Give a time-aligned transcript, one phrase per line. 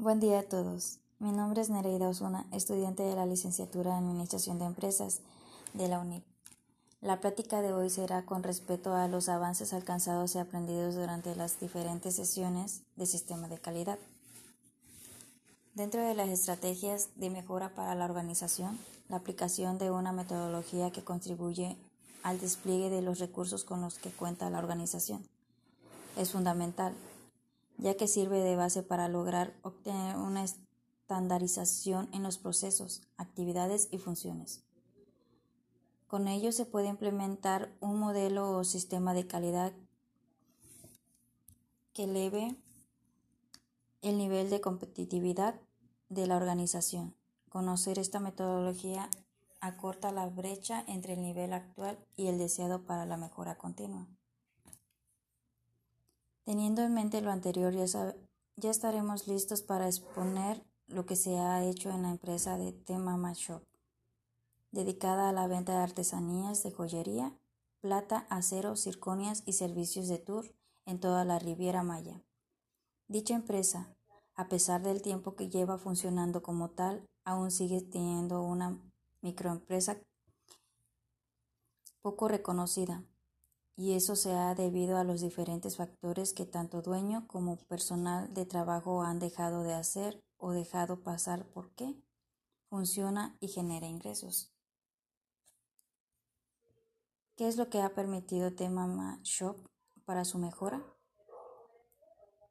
[0.00, 1.00] Buen día a todos.
[1.18, 5.22] Mi nombre es Nereida Osuna, estudiante de la licenciatura en Administración de Empresas
[5.74, 6.22] de la UNIP.
[7.00, 11.58] La plática de hoy será con respecto a los avances alcanzados y aprendidos durante las
[11.58, 13.98] diferentes sesiones de sistema de calidad.
[15.74, 18.78] Dentro de las estrategias de mejora para la organización,
[19.08, 21.76] la aplicación de una metodología que contribuye
[22.22, 25.26] al despliegue de los recursos con los que cuenta la organización
[26.16, 26.92] es fundamental
[27.78, 33.98] ya que sirve de base para lograr obtener una estandarización en los procesos, actividades y
[33.98, 34.64] funciones.
[36.06, 39.72] Con ello se puede implementar un modelo o sistema de calidad
[41.92, 42.56] que eleve
[44.02, 45.60] el nivel de competitividad
[46.08, 47.14] de la organización.
[47.48, 49.10] Conocer esta metodología
[49.60, 54.06] acorta la brecha entre el nivel actual y el deseado para la mejora continua.
[56.48, 58.16] Teniendo en mente lo anterior, ya,
[58.56, 63.34] ya estaremos listos para exponer lo que se ha hecho en la empresa de Tema
[63.34, 63.62] Shop,
[64.70, 67.38] dedicada a la venta de artesanías de joyería,
[67.82, 70.54] plata, acero, circonias y servicios de tour
[70.86, 72.22] en toda la Riviera Maya.
[73.08, 73.94] Dicha empresa,
[74.34, 78.80] a pesar del tiempo que lleva funcionando como tal, aún sigue teniendo una
[79.20, 79.98] microempresa
[82.00, 83.04] poco reconocida,
[83.78, 88.44] y eso se ha debido a los diferentes factores que tanto dueño como personal de
[88.44, 91.94] trabajo han dejado de hacer o dejado pasar por qué
[92.68, 94.52] funciona y genera ingresos.
[97.36, 99.56] ¿Qué es lo que ha permitido Temama Shop
[100.04, 100.84] para su mejora?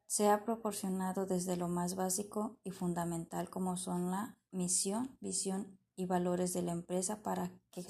[0.06, 6.06] Se ha proporcionado desde lo más básico y fundamental como son la misión, visión y
[6.06, 7.84] valores de la empresa para que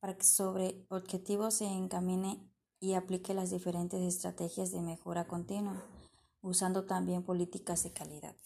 [0.00, 2.40] para que sobre objetivos se encamine
[2.80, 5.82] y aplique las diferentes estrategias de mejora continua,
[6.40, 8.36] usando también políticas de calidad.